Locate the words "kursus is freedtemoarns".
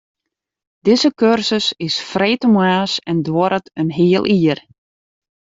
1.21-2.93